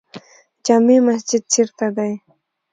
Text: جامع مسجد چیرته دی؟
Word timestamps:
جامع 0.65 0.97
مسجد 1.07 1.41
چیرته 1.53 1.87
دی؟ 1.95 2.11